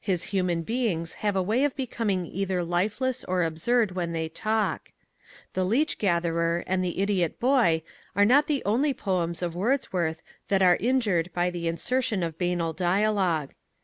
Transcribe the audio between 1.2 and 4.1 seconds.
have a way of becoming either lifeless or absurd